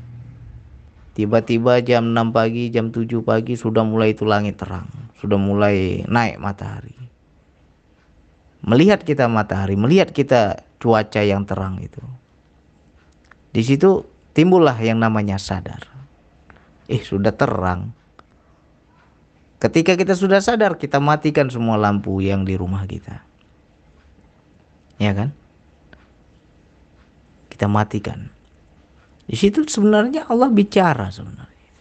Tiba-tiba 1.11 1.83
jam 1.83 2.15
6 2.15 2.31
pagi, 2.31 2.71
jam 2.71 2.87
7 2.87 3.19
pagi 3.19 3.59
sudah 3.59 3.83
mulai 3.83 4.15
itu 4.15 4.23
langit 4.23 4.55
terang. 4.55 5.02
Sudah 5.23 5.39
mulai 5.39 6.03
naik 6.03 6.35
matahari. 6.35 6.91
Melihat 8.67 9.07
kita 9.07 9.31
matahari, 9.31 9.79
melihat 9.79 10.11
kita 10.11 10.67
cuaca 10.83 11.23
yang 11.23 11.47
terang 11.47 11.79
itu. 11.79 12.03
Di 13.55 13.63
situ 13.63 14.03
timbullah 14.35 14.75
yang 14.83 14.99
namanya 14.99 15.39
sadar. 15.39 15.87
Eh, 16.91 16.99
sudah 16.99 17.31
terang. 17.31 17.95
Ketika 19.63 19.95
kita 19.95 20.11
sudah 20.11 20.43
sadar, 20.43 20.75
kita 20.75 20.99
matikan 20.99 21.47
semua 21.47 21.79
lampu 21.79 22.19
yang 22.19 22.43
di 22.43 22.59
rumah 22.59 22.83
kita. 22.83 23.23
Ya 24.99 25.15
kan? 25.15 25.31
Kita 27.47 27.71
matikan. 27.71 28.27
Di 29.23 29.39
situ 29.39 29.63
sebenarnya 29.63 30.27
Allah 30.27 30.51
bicara 30.51 31.07
sebenarnya. 31.07 31.71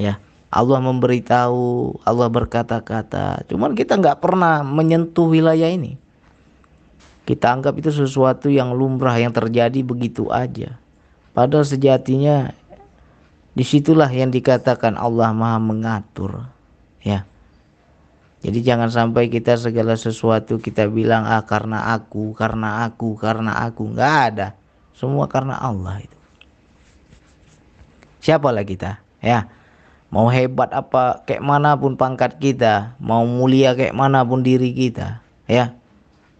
Ya, 0.00 0.16
Allah 0.48 0.80
memberitahu, 0.80 2.00
Allah 2.08 2.28
berkata-kata. 2.32 3.44
Cuman 3.48 3.76
kita 3.76 4.00
nggak 4.00 4.24
pernah 4.24 4.64
menyentuh 4.64 5.28
wilayah 5.28 5.68
ini. 5.68 6.00
Kita 7.28 7.52
anggap 7.52 7.76
itu 7.76 7.92
sesuatu 7.92 8.48
yang 8.48 8.72
lumrah 8.72 9.20
yang 9.20 9.36
terjadi 9.36 9.84
begitu 9.84 10.32
aja. 10.32 10.80
Padahal 11.36 11.68
sejatinya 11.68 12.56
di 13.58 13.66
situlah 13.66 14.06
yang 14.06 14.30
dikatakan 14.30 14.94
Allah 14.94 15.34
Maha 15.34 15.58
mengatur 15.58 16.46
ya 17.02 17.26
jadi 18.38 18.58
jangan 18.62 18.86
sampai 18.86 19.26
kita 19.26 19.58
segala 19.58 19.98
sesuatu 19.98 20.62
kita 20.62 20.86
bilang 20.86 21.26
ah 21.26 21.42
karena 21.42 21.90
aku 21.90 22.38
karena 22.38 22.86
aku 22.86 23.18
karena 23.18 23.66
aku 23.66 23.90
nggak 23.90 24.14
ada 24.30 24.54
semua 24.94 25.26
karena 25.26 25.58
Allah 25.58 25.98
itu 26.06 26.18
siapalah 28.22 28.62
kita 28.62 29.02
ya 29.18 29.50
mau 30.08 30.28
hebat 30.32 30.72
apa 30.72 31.20
kayak 31.28 31.44
mana 31.44 31.76
pun 31.76 31.96
pangkat 32.00 32.40
kita 32.40 32.96
mau 32.96 33.28
mulia 33.28 33.76
kayak 33.76 33.92
mana 33.92 34.24
pun 34.24 34.40
diri 34.40 34.72
kita 34.72 35.20
ya. 35.48 35.74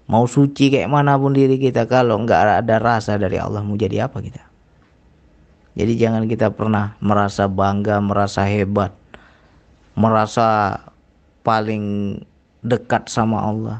Mau 0.09 0.25
suci 0.25 0.73
kayak 0.73 0.89
mana 0.89 1.21
pun 1.21 1.37
diri 1.37 1.61
kita 1.61 1.85
kalau 1.85 2.17
nggak 2.25 2.65
ada 2.65 2.81
rasa 2.81 3.21
dari 3.21 3.37
Allah 3.37 3.61
mau 3.61 3.77
jadi 3.77 4.09
apa 4.09 4.25
kita? 4.25 4.41
Jadi 5.77 5.93
jangan 6.01 6.25
kita 6.25 6.49
pernah 6.57 6.97
merasa 7.05 7.45
bangga 7.45 8.01
merasa 8.01 8.49
hebat 8.49 8.97
merasa 9.99 10.79
paling 11.43 12.17
dekat 12.63 13.11
sama 13.11 13.43
Allah. 13.43 13.79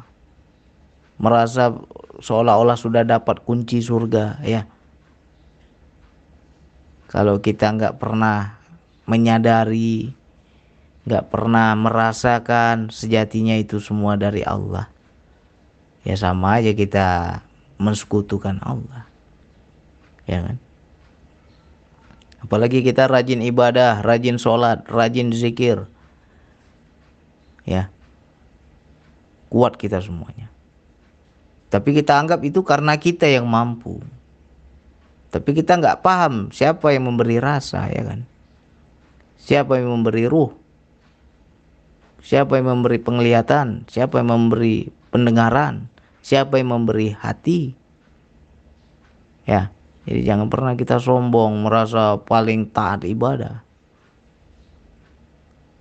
Merasa 1.23 1.79
seolah-olah 2.19 2.75
sudah 2.75 3.07
dapat 3.07 3.39
kunci 3.47 3.79
surga 3.79 4.43
ya. 4.43 4.67
Kalau 7.07 7.39
kita 7.39 7.71
nggak 7.71 8.03
pernah 8.03 8.58
menyadari 9.09 10.13
nggak 11.09 11.33
pernah 11.33 11.73
merasakan 11.73 12.93
sejatinya 12.93 13.57
itu 13.57 13.81
semua 13.81 14.21
dari 14.21 14.45
Allah. 14.45 14.93
Ya 16.05 16.15
sama 16.21 16.61
aja 16.61 16.77
kita 16.77 17.41
mensekutukan 17.81 18.61
Allah. 18.61 19.09
Ya 20.29 20.45
kan? 20.45 20.57
Apalagi 22.45 22.85
kita 22.85 23.09
rajin 23.09 23.41
ibadah 23.41 24.05
rajin 24.05 24.37
sholat 24.37 24.85
rajin 24.93 25.33
zikir. 25.33 25.89
Ya. 27.65 27.89
Kuat 29.49 29.81
kita 29.81 30.05
semuanya. 30.05 30.53
Tapi 31.73 31.97
kita 31.97 32.21
anggap 32.21 32.45
itu 32.45 32.61
karena 32.61 33.01
kita 33.01 33.25
yang 33.25 33.49
mampu. 33.49 34.05
Tapi 35.33 35.57
kita 35.57 35.81
nggak 35.81 36.05
paham 36.05 36.53
siapa 36.53 36.93
yang 36.93 37.09
memberi 37.09 37.41
rasa 37.41 37.89
ya 37.89 38.05
kan 38.05 38.29
siapa 39.39 39.79
yang 39.79 39.95
memberi 39.95 40.29
ruh? 40.29 40.53
Siapa 42.21 42.59
yang 42.61 42.77
memberi 42.77 42.99
penglihatan? 43.01 43.89
Siapa 43.89 44.21
yang 44.21 44.29
memberi 44.29 44.91
pendengaran? 45.15 45.89
Siapa 46.21 46.61
yang 46.61 46.77
memberi 46.77 47.15
hati? 47.17 47.73
Ya 49.49 49.73
jadi 50.09 50.25
jangan 50.25 50.49
pernah 50.49 50.73
kita 50.73 50.97
sombong 50.97 51.69
merasa 51.69 52.17
paling 52.17 52.73
taat 52.73 53.05
ibadah. 53.05 53.61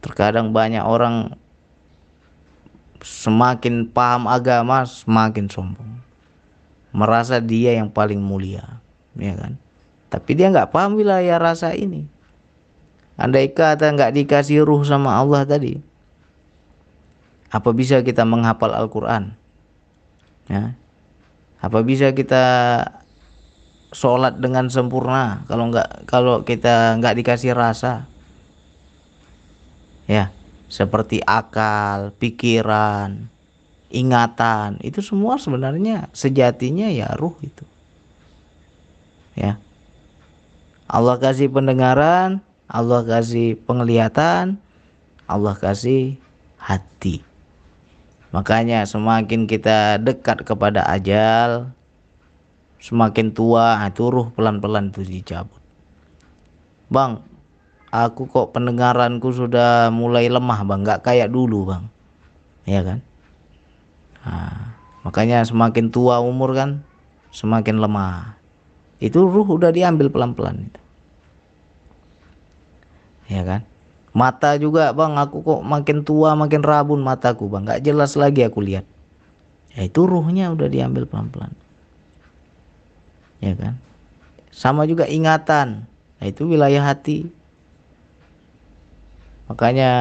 Terkadang 0.04 0.52
banyak 0.52 0.84
orang 0.84 1.32
semakin 3.00 3.88
paham 3.88 4.28
agama 4.28 4.84
semakin 4.84 5.48
sombong. 5.48 6.04
Merasa 6.92 7.40
dia 7.40 7.80
yang 7.80 7.88
paling 7.88 8.20
mulia 8.20 8.84
ya 9.16 9.32
kan? 9.40 9.56
Tapi 10.12 10.36
dia 10.36 10.52
nggak 10.52 10.76
paham 10.76 11.00
wilayah 11.00 11.40
rasa 11.40 11.72
ini 11.72 12.12
andai 13.18 13.52
kata 13.52 13.92
nggak 13.94 14.14
dikasih 14.14 14.64
ruh 14.64 14.86
sama 14.86 15.18
Allah 15.18 15.44
tadi 15.44 15.82
apa 17.50 17.70
bisa 17.74 18.06
kita 18.06 18.24
menghafal 18.24 18.72
Al-Quran 18.72 19.34
ya 20.48 20.78
apa 21.58 21.80
bisa 21.82 22.14
kita 22.14 22.46
sholat 23.92 24.38
dengan 24.38 24.70
sempurna 24.70 25.44
kalau 25.50 25.74
nggak 25.74 26.06
kalau 26.06 26.46
kita 26.46 26.96
nggak 27.02 27.18
dikasih 27.18 27.58
rasa 27.58 28.06
ya 30.06 30.32
seperti 30.68 31.24
akal, 31.24 32.12
pikiran, 32.20 33.32
ingatan, 33.88 34.76
itu 34.84 35.00
semua 35.00 35.40
sebenarnya 35.40 36.12
sejatinya 36.12 36.92
ya 36.92 37.16
ruh 37.16 37.36
itu. 37.40 37.64
Ya. 39.34 39.56
Allah 40.88 41.20
kasih 41.20 41.52
pendengaran, 41.52 42.44
Allah 42.78 43.02
kasih 43.02 43.58
penglihatan, 43.66 44.62
Allah 45.26 45.58
kasih 45.58 46.22
hati. 46.62 47.26
Makanya 48.30 48.86
semakin 48.86 49.50
kita 49.50 49.98
dekat 49.98 50.46
kepada 50.46 50.86
ajal, 50.86 51.74
semakin 52.78 53.34
tua 53.34 53.82
itu 53.82 54.14
ruh 54.14 54.30
pelan-pelan 54.30 54.94
itu 54.94 55.02
dicabut. 55.02 55.58
Bang, 56.94 57.26
aku 57.90 58.30
kok 58.30 58.54
pendengaranku 58.54 59.34
sudah 59.34 59.90
mulai 59.90 60.30
lemah 60.30 60.62
bang. 60.62 60.86
Nggak 60.86 61.02
kayak 61.02 61.34
dulu 61.34 61.74
bang. 61.74 61.84
Ya 62.70 62.86
kan? 62.86 63.02
Nah, 64.22 64.78
makanya 65.02 65.42
semakin 65.42 65.90
tua 65.90 66.22
umur 66.22 66.54
kan 66.54 66.86
semakin 67.34 67.82
lemah. 67.82 68.38
Itu 69.02 69.26
ruh 69.26 69.50
udah 69.50 69.74
diambil 69.74 70.14
pelan-pelan 70.14 70.70
itu 70.70 70.82
ya 73.28 73.44
kan? 73.44 73.62
Mata 74.18 74.58
juga 74.58 74.90
bang 74.98 75.14
aku 75.20 75.46
kok 75.46 75.62
makin 75.62 76.02
tua 76.02 76.34
makin 76.34 76.66
rabun 76.66 77.06
mataku 77.06 77.52
bang. 77.52 77.68
Nggak 77.68 77.84
jelas 77.86 78.18
lagi 78.18 78.42
aku 78.42 78.66
lihat. 78.66 78.88
Ya 79.78 79.86
itu 79.86 80.10
ruhnya 80.10 80.50
udah 80.50 80.66
diambil 80.66 81.06
pelan-pelan. 81.06 81.54
Ya 83.38 83.54
kan? 83.54 83.78
Sama 84.50 84.90
juga 84.90 85.06
ingatan. 85.06 85.86
Nah, 86.18 86.26
itu 86.26 86.50
wilayah 86.50 86.82
hati. 86.82 87.30
Makanya 89.46 89.92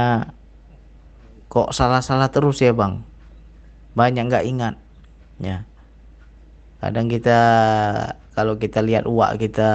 kok 1.52 1.76
salah-salah 1.76 2.32
terus 2.32 2.64
ya 2.64 2.72
bang? 2.72 3.04
Banyak 3.92 4.32
nggak 4.32 4.46
ingat. 4.48 4.74
Ya. 5.36 5.68
Kadang 6.80 7.12
kita 7.12 7.40
kalau 8.36 8.60
kita 8.60 8.84
lihat 8.84 9.08
uak 9.08 9.40
kita 9.40 9.70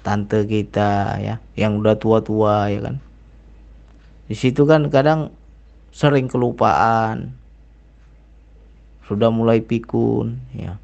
tante 0.00 0.48
kita 0.48 1.20
ya 1.20 1.36
yang 1.52 1.76
udah 1.76 2.00
tua-tua 2.00 2.72
ya 2.72 2.80
kan. 2.80 2.96
Di 4.24 4.32
situ 4.32 4.64
kan 4.64 4.88
kadang 4.88 5.36
sering 5.92 6.24
kelupaan. 6.24 7.36
Sudah 9.04 9.28
mulai 9.28 9.60
pikun 9.60 10.40
ya. 10.56 10.80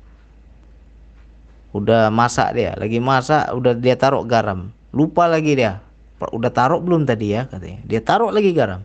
Udah 1.72 2.12
masak 2.12 2.52
dia 2.52 2.76
lagi 2.76 3.00
masak 3.00 3.48
udah 3.56 3.80
dia 3.80 3.96
taruh 3.96 4.28
garam. 4.28 4.68
Lupa 4.92 5.24
lagi 5.24 5.56
dia 5.56 5.80
udah 6.20 6.52
taruh 6.52 6.84
belum 6.84 7.08
tadi 7.08 7.32
ya? 7.32 7.48
katanya. 7.48 7.80
Dia 7.88 8.04
taruh 8.04 8.28
lagi 8.28 8.52
garam. 8.52 8.84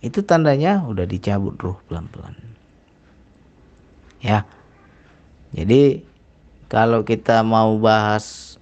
Itu 0.00 0.24
tandanya 0.24 0.80
udah 0.88 1.04
dicabut 1.04 1.60
ruh 1.60 1.76
pelan-pelan. 1.84 2.32
Ya. 4.24 4.48
Jadi 5.52 6.09
kalau 6.70 7.02
kita 7.02 7.42
mau 7.42 7.74
bahas 7.82 8.54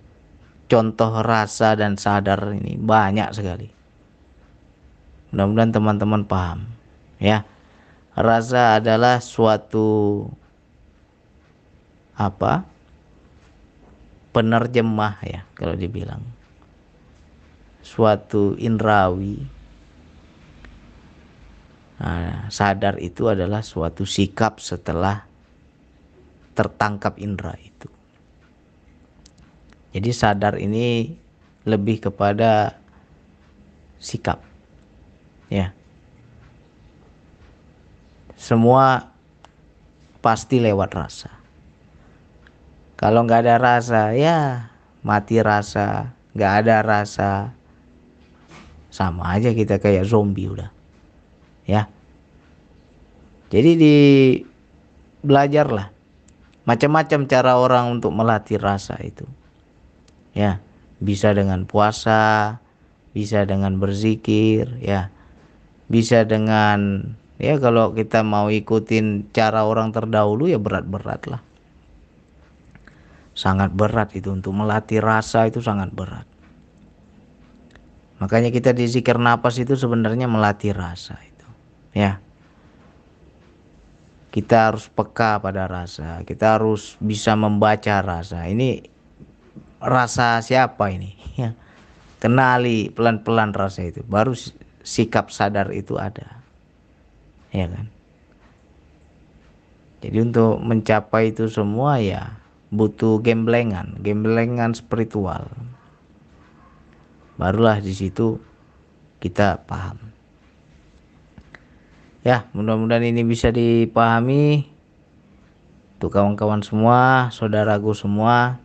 contoh 0.64 1.20
rasa 1.20 1.76
dan 1.76 2.00
sadar 2.00 2.56
ini 2.56 2.80
banyak 2.80 3.28
sekali. 3.36 3.68
Mudah-mudahan 5.28 5.76
teman-teman 5.76 6.24
paham 6.24 6.72
ya. 7.20 7.44
Rasa 8.16 8.80
adalah 8.80 9.20
suatu 9.20 10.24
apa? 12.16 12.64
Penerjemah 14.32 15.20
ya 15.28 15.44
kalau 15.52 15.76
dibilang. 15.76 16.24
Suatu 17.84 18.56
indrawi 18.56 19.36
nah, 22.00 22.48
sadar 22.48 22.96
itu 23.04 23.28
adalah 23.28 23.60
suatu 23.60 24.08
sikap 24.08 24.64
setelah 24.64 25.28
tertangkap 26.56 27.20
indera 27.20 27.54
itu 27.60 27.97
jadi 29.92 30.10
sadar 30.12 30.60
ini 30.60 31.16
lebih 31.64 32.04
kepada 32.04 32.76
sikap. 33.96 34.44
Ya. 35.48 35.72
Semua 38.36 39.10
pasti 40.20 40.60
lewat 40.60 40.90
rasa. 40.92 41.32
Kalau 42.98 43.24
nggak 43.24 43.48
ada 43.48 43.56
rasa 43.56 44.12
ya 44.12 44.68
mati 45.00 45.40
rasa. 45.40 46.12
Nggak 46.36 46.52
ada 46.64 46.76
rasa 46.84 47.30
sama 48.92 49.34
aja 49.34 49.56
kita 49.56 49.80
kayak 49.80 50.04
zombie 50.04 50.52
udah. 50.52 50.70
Ya. 51.64 51.88
Jadi 53.48 53.70
di 53.80 53.96
belajarlah 55.24 55.88
macam-macam 56.68 57.20
cara 57.24 57.56
orang 57.56 57.96
untuk 57.96 58.12
melatih 58.12 58.60
rasa 58.60 59.00
itu 59.00 59.24
ya 60.32 60.60
bisa 60.98 61.32
dengan 61.32 61.64
puasa 61.64 62.58
bisa 63.18 63.42
dengan 63.48 63.82
berzikir 63.82 64.78
ya. 64.78 65.10
Bisa 65.90 66.22
dengan 66.22 67.10
ya 67.40 67.58
kalau 67.58 67.90
kita 67.96 68.22
mau 68.22 68.52
ikutin 68.52 69.32
cara 69.34 69.64
orang 69.66 69.90
terdahulu 69.90 70.46
ya 70.46 70.62
berat-berat 70.62 71.26
lah. 71.26 71.42
Sangat 73.34 73.74
berat 73.74 74.14
itu 74.14 74.34
untuk 74.34 74.54
melatih 74.54 75.02
rasa 75.02 75.50
itu 75.50 75.58
sangat 75.58 75.90
berat. 75.94 76.26
Makanya 78.18 78.50
kita 78.50 78.74
di 78.74 78.86
zikir 78.86 79.18
napas 79.18 79.58
itu 79.62 79.78
sebenarnya 79.78 80.26
melatih 80.30 80.74
rasa 80.74 81.18
itu 81.22 81.48
ya. 81.96 82.22
Kita 84.28 84.70
harus 84.70 84.92
peka 84.92 85.40
pada 85.40 85.64
rasa 85.64 86.20
kita 86.22 86.60
harus 86.60 87.00
bisa 87.00 87.32
membaca 87.32 88.04
rasa. 88.04 88.44
Ini 88.44 88.97
rasa 89.82 90.42
siapa 90.42 90.90
ini? 90.90 91.14
Ya. 91.38 91.54
Kenali 92.18 92.90
pelan-pelan 92.90 93.54
rasa 93.54 93.86
itu. 93.86 94.02
Baru 94.02 94.34
sikap 94.82 95.30
sadar 95.30 95.70
itu 95.70 95.94
ada. 95.94 96.42
Ya 97.54 97.70
kan? 97.70 97.86
Jadi 100.02 100.18
untuk 100.22 100.58
mencapai 100.62 101.30
itu 101.30 101.46
semua 101.46 102.02
ya 102.02 102.38
butuh 102.74 103.22
gemblengan. 103.22 103.98
Gemblengan 104.02 104.74
spiritual. 104.74 105.46
Barulah 107.38 107.78
di 107.78 107.94
situ 107.94 108.42
kita 109.22 109.62
paham. 109.66 110.10
Ya 112.26 112.50
mudah-mudahan 112.50 113.06
ini 113.06 113.22
bisa 113.22 113.54
dipahami. 113.54 114.74
Untuk 115.98 116.14
kawan-kawan 116.14 116.62
semua 116.62 117.30
saudaraku 117.34 117.90
semua 117.90 118.62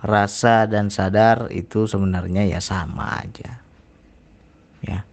rasa 0.00 0.64
dan 0.64 0.88
sadar 0.88 1.52
itu 1.52 1.84
sebenarnya 1.84 2.48
ya 2.48 2.60
sama 2.60 3.20
aja. 3.20 3.60
Ya. 4.80 5.04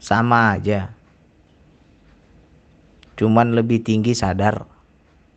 Sama 0.00 0.56
aja. 0.58 0.90
Cuman 3.14 3.54
lebih 3.54 3.84
tinggi 3.84 4.16
sadar. 4.16 4.66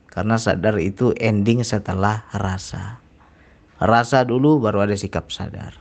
Karena 0.07 0.39
sadar 0.39 0.79
itu 0.79 1.11
ending 1.19 1.59
setelah 1.67 2.23
rasa. 2.31 3.03
Rasa 3.75 4.23
dulu 4.23 4.63
baru 4.63 4.87
ada 4.87 4.95
sikap 4.95 5.27
sadar. 5.27 5.75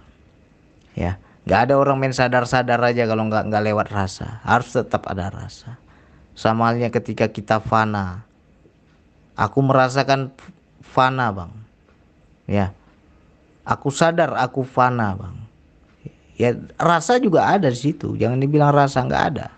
Ya, 0.99 1.23
nggak 1.47 1.71
ada 1.71 1.75
orang 1.79 2.03
main 2.03 2.15
sadar-sadar 2.15 2.83
aja 2.83 3.07
kalau 3.07 3.31
nggak 3.31 3.47
nggak 3.47 3.65
lewat 3.71 3.89
rasa. 3.95 4.43
Harus 4.43 4.75
tetap 4.75 5.07
ada 5.07 5.31
rasa. 5.31 5.79
Sama 6.35 6.67
halnya 6.67 6.91
ketika 6.91 7.31
kita 7.31 7.63
fana. 7.63 8.27
Aku 9.39 9.63
merasakan 9.63 10.35
fana, 10.83 11.31
Bang. 11.31 11.55
Ya, 12.51 12.75
Aku 13.65 13.89
sadar 13.89 14.37
aku 14.37 14.61
fana 14.61 15.17
bang. 15.17 15.37
Ya 16.37 16.53
rasa 16.77 17.17
juga 17.17 17.49
ada 17.49 17.73
di 17.73 17.79
situ. 17.81 18.13
Jangan 18.15 18.39
dibilang 18.39 18.77
rasa 18.77 19.01
nggak 19.01 19.25
ada. 19.35 19.49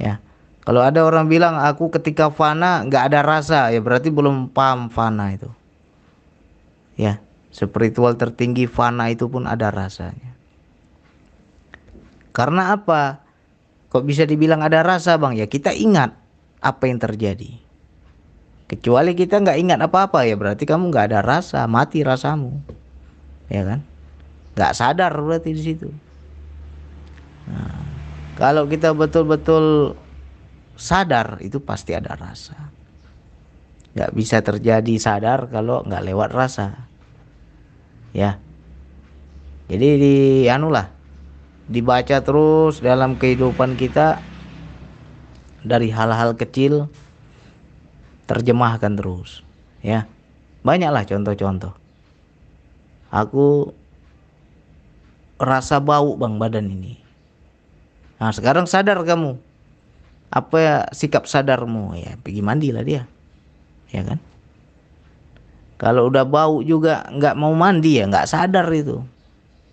Ya. 0.00 0.18
Kalau 0.64 0.84
ada 0.84 1.04
orang 1.04 1.28
bilang 1.28 1.56
aku 1.56 1.92
ketika 1.92 2.28
fana 2.32 2.84
nggak 2.84 3.12
ada 3.12 3.20
rasa, 3.24 3.72
ya 3.72 3.80
berarti 3.80 4.12
belum 4.12 4.52
paham 4.52 4.92
fana 4.92 5.32
itu. 5.34 5.50
Ya, 7.00 7.16
spiritual 7.48 8.14
tertinggi 8.20 8.68
fana 8.68 9.08
itu 9.08 9.24
pun 9.24 9.48
ada 9.48 9.72
rasanya. 9.72 10.36
Karena 12.30 12.76
apa? 12.76 13.24
Kok 13.90 14.04
bisa 14.06 14.22
dibilang 14.28 14.62
ada 14.62 14.84
rasa 14.86 15.18
bang? 15.18 15.34
Ya 15.34 15.48
kita 15.50 15.74
ingat 15.74 16.14
apa 16.62 16.86
yang 16.86 17.00
terjadi. 17.00 17.69
Kecuali 18.70 19.18
kita 19.18 19.42
nggak 19.42 19.58
ingat 19.66 19.82
apa-apa 19.82 20.22
ya 20.22 20.38
berarti 20.38 20.62
kamu 20.62 20.94
nggak 20.94 21.10
ada 21.10 21.20
rasa, 21.26 21.66
mati 21.66 22.06
rasamu, 22.06 22.62
ya 23.50 23.66
kan? 23.66 23.82
Nggak 24.54 24.72
sadar 24.78 25.10
berarti 25.18 25.50
di 25.50 25.62
situ. 25.62 25.90
Nah, 27.50 27.82
kalau 28.38 28.70
kita 28.70 28.94
betul-betul 28.94 29.98
sadar 30.78 31.42
itu 31.42 31.58
pasti 31.58 31.98
ada 31.98 32.14
rasa. 32.14 32.70
Nggak 33.98 34.10
bisa 34.14 34.38
terjadi 34.38 34.94
sadar 35.02 35.50
kalau 35.50 35.82
nggak 35.82 36.06
lewat 36.06 36.30
rasa, 36.30 36.86
ya. 38.14 38.38
Jadi 39.66 39.88
di 39.98 40.14
anulah 40.46 40.94
dibaca 41.66 42.22
terus 42.22 42.78
dalam 42.78 43.18
kehidupan 43.18 43.74
kita 43.74 44.22
dari 45.66 45.90
hal-hal 45.90 46.38
kecil 46.38 46.86
terjemahkan 48.30 48.94
terus 48.94 49.42
ya. 49.82 50.06
Banyaklah 50.62 51.02
contoh-contoh. 51.02 51.74
Aku 53.10 53.74
rasa 55.42 55.82
bau 55.82 56.14
bang 56.14 56.38
badan 56.38 56.70
ini. 56.70 56.94
Nah 58.22 58.30
sekarang 58.30 58.70
sadar 58.70 59.02
kamu. 59.02 59.34
Apa 60.30 60.56
ya 60.62 60.76
sikap 60.94 61.26
sadarmu? 61.26 61.98
Ya 61.98 62.14
pergi 62.22 62.38
mandi 62.38 62.70
lah 62.70 62.86
dia. 62.86 63.02
Ya 63.90 64.06
kan? 64.06 64.22
Kalau 65.80 66.06
udah 66.06 66.22
bau 66.28 66.62
juga 66.62 67.08
nggak 67.10 67.34
mau 67.34 67.50
mandi 67.56 67.98
ya 67.98 68.06
nggak 68.06 68.30
sadar 68.30 68.68
itu. 68.70 69.02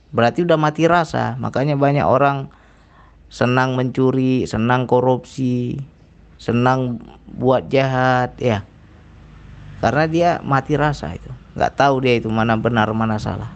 Berarti 0.09 0.47
udah 0.47 0.57
mati 0.57 0.89
rasa. 0.89 1.37
Makanya 1.37 1.77
banyak 1.77 2.07
orang 2.07 2.49
senang 3.27 3.75
mencuri 3.75 4.47
senang 4.47 4.87
korupsi 4.87 5.83
senang 6.37 7.01
buat 7.37 7.69
jahat 7.69 8.37
ya. 8.41 8.63
Karena 9.77 10.05
dia 10.09 10.29
mati 10.41 10.73
rasa 10.73 11.13
itu. 11.13 11.29
Nggak 11.53 11.73
tahu 11.77 12.05
dia 12.05 12.17
itu 12.17 12.29
mana 12.29 12.57
benar 12.57 12.89
mana 12.93 13.21
salah. 13.21 13.49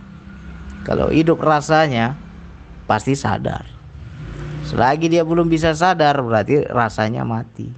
Kalau 0.86 1.14
hidup 1.14 1.42
rasanya 1.42 2.18
pasti 2.90 3.14
sadar. 3.14 3.66
Selagi 4.66 5.10
dia 5.10 5.26
belum 5.26 5.50
bisa 5.50 5.74
sadar 5.74 6.22
berarti 6.22 6.66
rasanya 6.70 7.26
mati. 7.26 7.70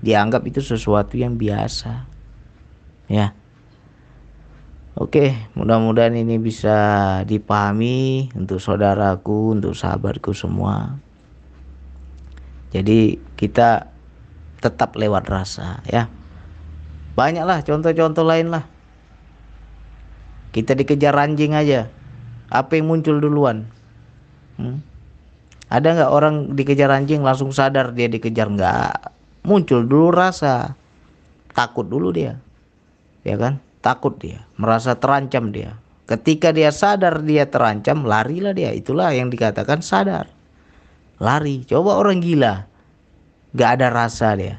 Dianggap 0.00 0.44
itu 0.48 0.64
sesuatu 0.64 1.16
yang 1.16 1.36
biasa. 1.36 2.08
Ya. 3.08 3.36
Oke, 5.00 5.32
mudah-mudahan 5.56 6.12
ini 6.12 6.36
bisa 6.36 6.76
dipahami 7.24 8.28
untuk 8.36 8.60
saudaraku, 8.60 9.56
untuk 9.56 9.72
sahabatku 9.72 10.36
semua. 10.36 11.00
Jadi 12.70 13.16
kita 13.34 13.88
tetap 14.60 14.96
lewat 14.96 15.26
rasa 15.26 15.80
ya. 15.88 16.06
Banyaklah 17.16 17.64
contoh-contoh 17.66 18.24
lain 18.24 18.54
lah 18.54 18.64
kita 20.50 20.74
dikejar 20.74 21.14
anjing 21.14 21.54
aja. 21.54 21.86
Apa 22.50 22.78
yang 22.78 22.90
muncul 22.90 23.22
duluan? 23.22 23.66
Hmm? 24.58 24.82
ada 25.70 25.94
nggak 25.94 26.10
orang 26.10 26.58
dikejar 26.58 26.90
anjing 26.90 27.22
langsung 27.22 27.54
sadar 27.54 27.94
dia 27.94 28.10
dikejar? 28.10 28.50
Nggak. 28.50 29.14
Muncul 29.46 29.86
dulu 29.86 30.10
rasa. 30.10 30.74
Takut 31.54 31.86
dulu 31.86 32.10
dia. 32.10 32.42
Ya 33.22 33.38
kan? 33.38 33.62
Takut 33.78 34.18
dia. 34.18 34.42
Merasa 34.58 34.98
terancam 34.98 35.54
dia. 35.54 35.78
Ketika 36.10 36.50
dia 36.50 36.74
sadar 36.74 37.22
dia 37.22 37.46
terancam 37.46 38.02
larilah 38.02 38.50
dia. 38.50 38.74
Itulah 38.74 39.14
yang 39.14 39.30
dikatakan 39.30 39.78
sadar. 39.78 40.26
Lari. 41.22 41.62
Coba 41.62 42.02
orang 42.02 42.18
gila 42.18 42.66
nggak 43.54 43.70
ada 43.80 43.88
rasa 43.90 44.34
dia. 44.38 44.56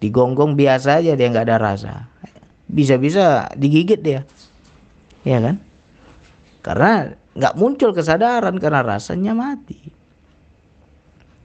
Digonggong 0.00 0.56
biasa 0.58 1.00
aja 1.00 1.16
dia 1.16 1.28
nggak 1.28 1.46
ada 1.48 1.58
rasa. 1.60 1.92
Bisa-bisa 2.68 3.52
digigit 3.56 4.00
dia. 4.00 4.22
Ya 5.24 5.40
kan? 5.40 5.60
Karena 6.64 7.12
nggak 7.34 7.56
muncul 7.56 7.90
kesadaran 7.92 8.56
karena 8.60 8.80
rasanya 8.84 9.32
mati. 9.32 9.80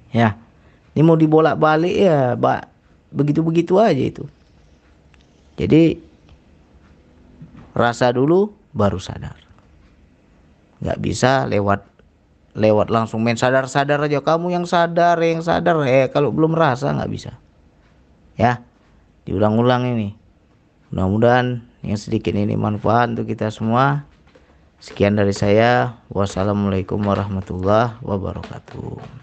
Ya 0.09 0.39
ini 0.99 1.07
mau 1.07 1.15
dibolak-balik 1.15 1.95
ya 1.95 2.35
pak 2.35 2.67
begitu-begitu 3.15 3.79
aja 3.79 4.03
itu. 4.03 4.25
Jadi 5.55 5.95
rasa 7.71 8.11
dulu 8.11 8.51
baru 8.75 8.99
sadar. 8.99 9.39
Nggak 10.83 10.99
bisa 10.99 11.47
lewat 11.47 11.87
lewat 12.57 12.89
langsung 12.89 13.21
main 13.21 13.37
sadar-sadar 13.37 14.01
aja 14.01 14.21
kamu 14.21 14.55
yang 14.55 14.65
sadar 14.65 15.19
yang 15.21 15.43
sadar. 15.43 15.81
Eh 15.85 16.09
kalau 16.09 16.33
belum 16.33 16.57
rasa 16.57 16.93
nggak 16.95 17.11
bisa. 17.11 17.31
Ya 18.39 18.63
diulang-ulang 19.27 19.85
ini. 19.93 20.15
Mudah-mudahan 20.89 21.61
yang 21.85 21.99
sedikit 21.99 22.33
ini 22.33 22.57
manfaat 22.57 23.13
untuk 23.13 23.29
kita 23.29 23.53
semua. 23.53 24.09
Sekian 24.79 25.19
dari 25.19 25.35
saya. 25.35 26.01
Wassalamualaikum 26.09 27.03
warahmatullahi 27.03 27.99
wabarakatuh 28.01 29.18